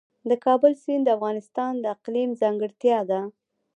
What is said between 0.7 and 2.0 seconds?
سیند د افغانستان د